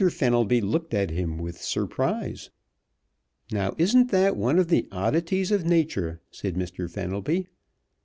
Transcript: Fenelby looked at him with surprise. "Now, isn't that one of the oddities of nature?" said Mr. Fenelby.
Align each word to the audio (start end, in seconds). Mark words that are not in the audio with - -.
Fenelby 0.09 0.61
looked 0.61 0.95
at 0.95 1.11
him 1.11 1.37
with 1.37 1.61
surprise. 1.61 2.49
"Now, 3.51 3.75
isn't 3.77 4.09
that 4.09 4.35
one 4.35 4.57
of 4.57 4.67
the 4.69 4.87
oddities 4.91 5.51
of 5.51 5.63
nature?" 5.63 6.21
said 6.31 6.55
Mr. 6.55 6.89
Fenelby. 6.89 7.49